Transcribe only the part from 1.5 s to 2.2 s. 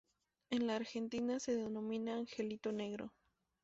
denomina